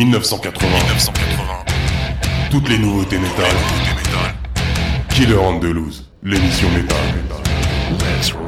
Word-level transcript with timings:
1980. 0.00 0.66
1980. 0.66 1.44
Toutes 2.50 2.70
les 2.70 2.78
nouveautés 2.78 3.18
métal. 3.18 3.44
Killer 5.10 5.36
Andalouse, 5.36 6.08
l'émission 6.22 6.70
métal. 6.70 6.96
Let's 7.98 8.32
rock. 8.32 8.40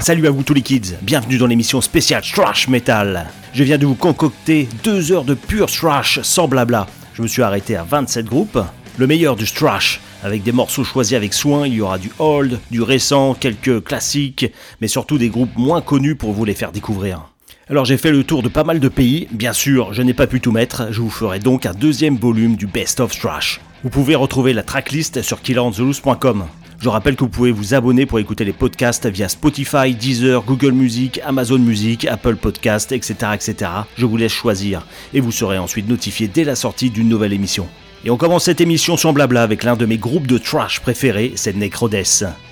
Salut 0.00 0.26
à 0.26 0.30
vous 0.30 0.42
tous 0.42 0.52
les 0.52 0.60
kids, 0.60 0.96
bienvenue 1.00 1.38
dans 1.38 1.46
l'émission 1.46 1.80
spéciale 1.80 2.22
Thrash 2.22 2.68
Metal. 2.68 3.26
Je 3.54 3.64
viens 3.64 3.78
de 3.78 3.86
vous 3.86 3.94
concocter 3.94 4.68
deux 4.84 5.12
heures 5.12 5.24
de 5.24 5.32
pur 5.32 5.70
thrash 5.70 6.20
sans 6.20 6.46
blabla. 6.46 6.86
Je 7.20 7.22
me 7.22 7.28
suis 7.28 7.42
arrêté 7.42 7.76
à 7.76 7.82
27 7.82 8.24
groupes, 8.24 8.58
le 8.96 9.06
meilleur 9.06 9.36
du 9.36 9.44
thrash, 9.44 10.00
avec 10.22 10.42
des 10.42 10.52
morceaux 10.52 10.84
choisis 10.84 11.12
avec 11.12 11.34
soin, 11.34 11.66
il 11.66 11.74
y 11.74 11.82
aura 11.82 11.98
du 11.98 12.10
old, 12.18 12.58
du 12.70 12.80
récent, 12.80 13.34
quelques 13.34 13.84
classiques, 13.84 14.50
mais 14.80 14.88
surtout 14.88 15.18
des 15.18 15.28
groupes 15.28 15.54
moins 15.54 15.82
connus 15.82 16.14
pour 16.14 16.32
vous 16.32 16.46
les 16.46 16.54
faire 16.54 16.72
découvrir. 16.72 17.26
Alors 17.68 17.84
j'ai 17.84 17.98
fait 17.98 18.10
le 18.10 18.24
tour 18.24 18.42
de 18.42 18.48
pas 18.48 18.64
mal 18.64 18.80
de 18.80 18.88
pays, 18.88 19.28
bien 19.32 19.52
sûr, 19.52 19.92
je 19.92 20.00
n'ai 20.00 20.14
pas 20.14 20.26
pu 20.26 20.40
tout 20.40 20.50
mettre, 20.50 20.92
je 20.92 21.02
vous 21.02 21.10
ferai 21.10 21.40
donc 21.40 21.66
un 21.66 21.74
deuxième 21.74 22.16
volume 22.16 22.56
du 22.56 22.66
Best 22.66 23.00
of 23.00 23.14
Thrash. 23.14 23.60
Vous 23.84 23.90
pouvez 23.90 24.14
retrouver 24.14 24.54
la 24.54 24.62
tracklist 24.62 25.20
sur 25.20 25.42
killerandtheloose.com. 25.42 26.46
Je 26.80 26.88
rappelle 26.88 27.14
que 27.14 27.24
vous 27.24 27.28
pouvez 27.28 27.52
vous 27.52 27.74
abonner 27.74 28.06
pour 28.06 28.20
écouter 28.20 28.46
les 28.46 28.54
podcasts 28.54 29.04
via 29.04 29.28
Spotify, 29.28 29.94
Deezer, 29.94 30.42
Google 30.42 30.72
Music, 30.72 31.20
Amazon 31.22 31.58
Music, 31.58 32.06
Apple 32.06 32.36
Podcast, 32.36 32.90
etc., 32.90 33.14
etc. 33.34 33.70
Je 33.98 34.06
vous 34.06 34.16
laisse 34.16 34.32
choisir 34.32 34.86
et 35.12 35.20
vous 35.20 35.30
serez 35.30 35.58
ensuite 35.58 35.86
notifié 35.86 36.26
dès 36.26 36.42
la 36.42 36.56
sortie 36.56 36.88
d'une 36.88 37.10
nouvelle 37.10 37.34
émission. 37.34 37.68
Et 38.06 38.08
on 38.08 38.16
commence 38.16 38.44
cette 38.44 38.62
émission 38.62 38.96
sans 38.96 39.12
blabla 39.12 39.42
avec 39.42 39.62
l'un 39.62 39.76
de 39.76 39.84
mes 39.84 39.98
groupes 39.98 40.26
de 40.26 40.38
trash 40.38 40.80
préférés, 40.80 41.32
c'est 41.36 41.54
Necrodes. 41.54 42.02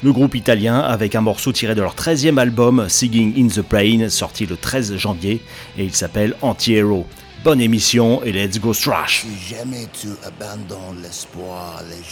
Le 0.03 0.12
groupe 0.12 0.34
italien 0.34 0.79
avec 0.79 1.15
un 1.15 1.23
morceau 1.23 1.53
tiré 1.53 1.75
de 1.75 1.81
leur 1.81 1.95
13e 1.95 2.37
album 2.37 2.87
Singing 2.87 3.33
in 3.43 3.49
the 3.49 3.62
Plain, 3.62 4.11
sorti 4.11 4.45
le 4.45 4.59
13 4.59 4.99
janvier, 4.99 5.41
et 5.79 5.84
il 5.84 5.95
s'appelle 5.95 6.34
Anti-Hero. 6.43 7.06
Bonne 7.45 7.62
émission 7.62 8.23
et 8.25 8.33
let's 8.33 8.61
go 8.61 8.75
trash. 8.75 9.25
Les 9.25 9.65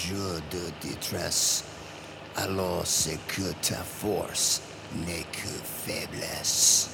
jours 0.09 0.41
de 0.51 0.89
détresse, 0.89 1.65
alors 2.37 2.85
que 3.29 3.53
ta 3.63 3.83
force 3.83 4.61
n'est 5.07 5.27
que 5.33 5.49
faiblesse. 5.87 6.91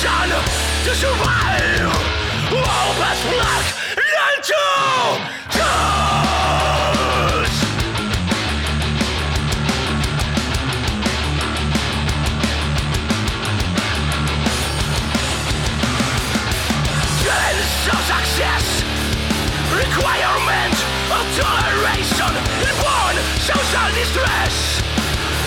ambition 0.00 0.30
to 0.84 0.94
survive. 0.94 1.92
All 2.52 2.94
that's 2.98 3.22
black. 3.22 3.64
And 3.96 4.44
to 4.44 4.54
cause. 5.58 7.56
Sense 17.20 17.88
of 17.88 18.00
success, 18.08 18.66
requirement 19.72 20.76
of 21.12 21.24
toleration, 21.36 22.32
inborn 22.64 23.16
social 23.40 23.88
distress, 23.94 24.54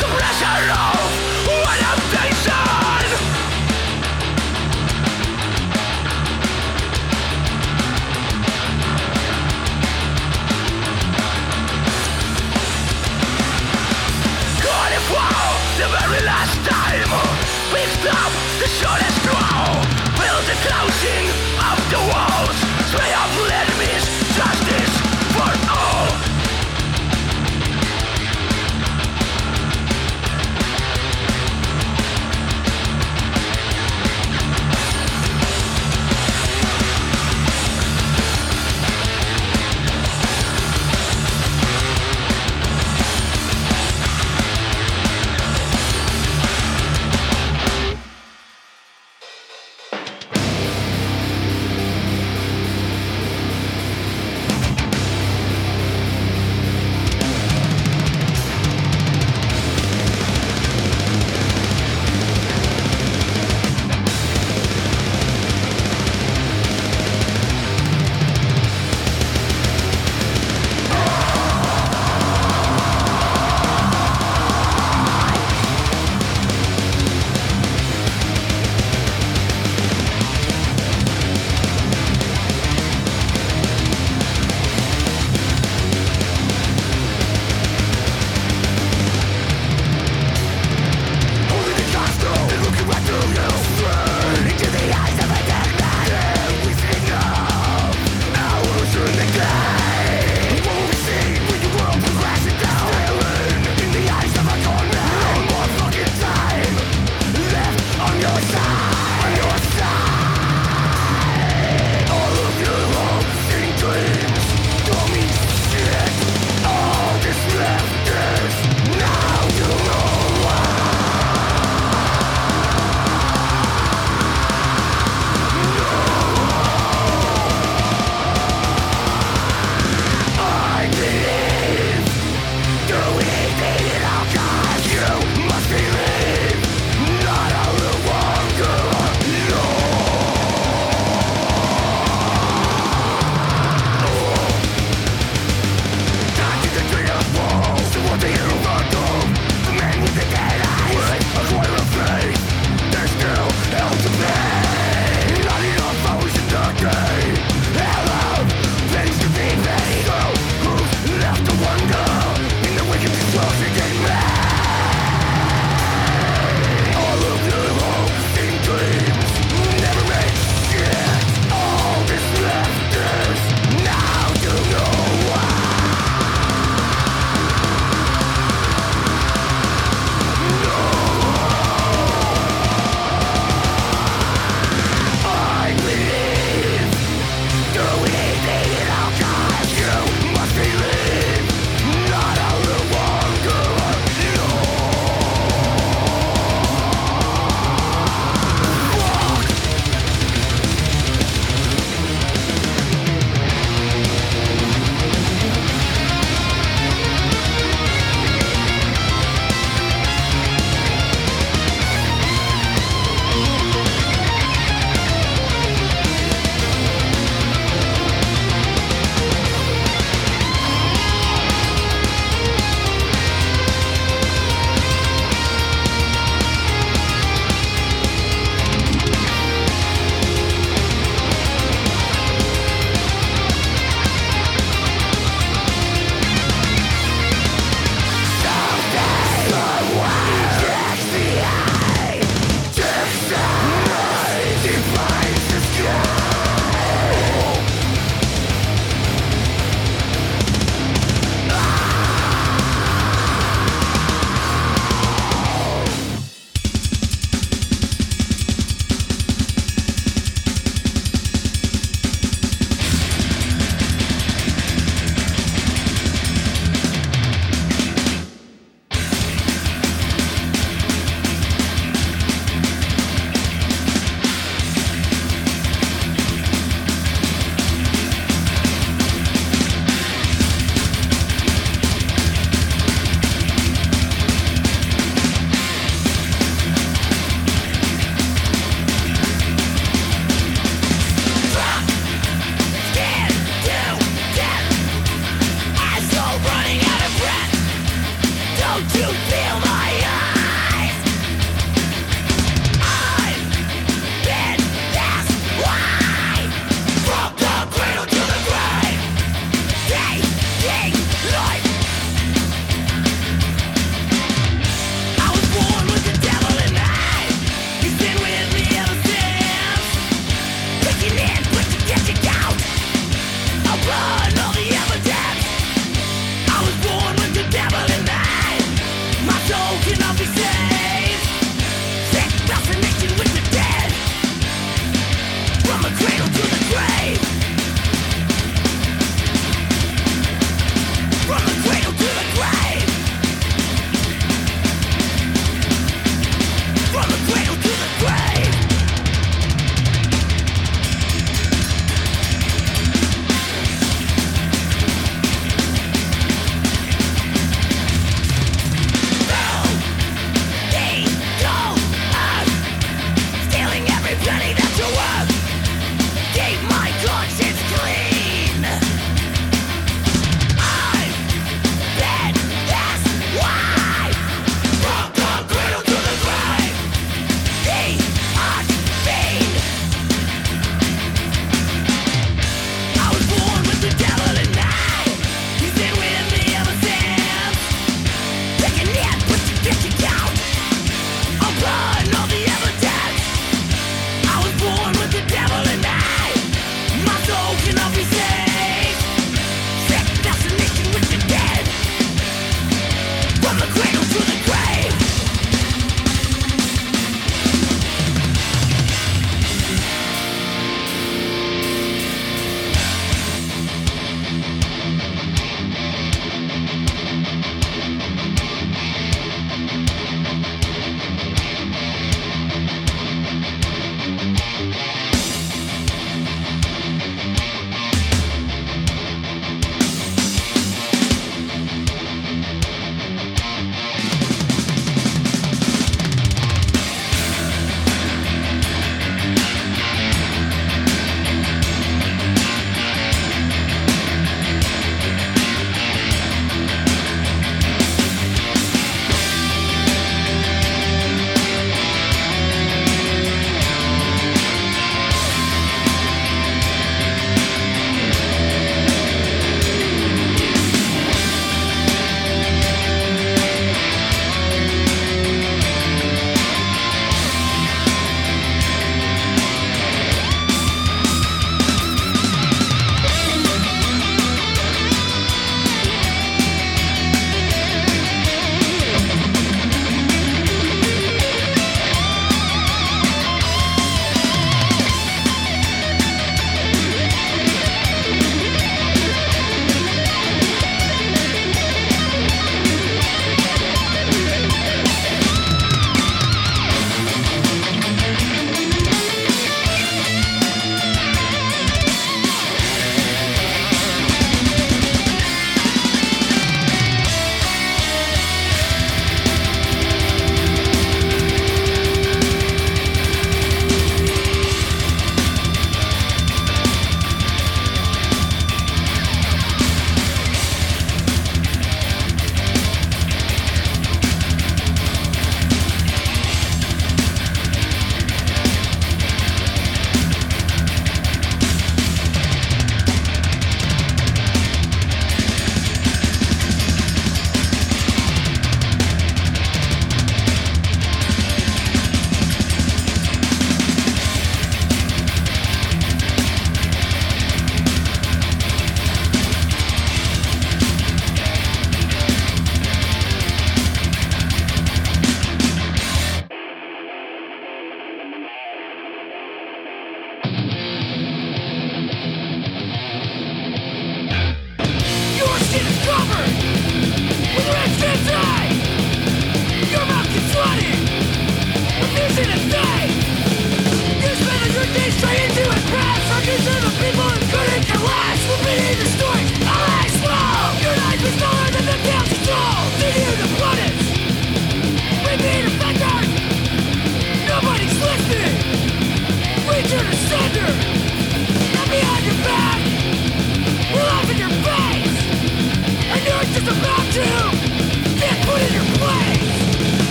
the 0.00 0.06
pressure 0.06 0.70
of 0.72 0.91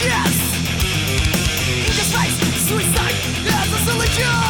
kiss. 0.00 0.36
In 1.86 1.92
disguise, 1.92 2.32
suicide 2.66 3.14
as 3.46 3.72
a 3.72 3.78
silly. 3.84 4.49